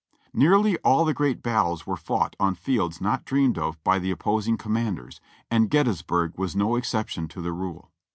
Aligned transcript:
Nearly 0.33 0.77
all 0.77 1.05
the 1.05 1.13
great 1.13 1.43
battles 1.43 1.85
were 1.85 1.95
fought 1.95 2.35
on 2.39 2.55
fields 2.55 2.99
not 3.01 3.23
dreamed 3.23 3.59
of 3.59 3.77
by 3.83 3.99
the 3.99 4.09
opposing 4.09 4.57
commanders, 4.57 5.21
and 5.51 5.69
Gettysburg 5.69 6.39
was 6.39 6.55
no 6.55 6.75
excep 6.75 7.07
tion 7.09 7.27
to 7.27 7.39
the 7.39 7.53
rule. 7.53 7.91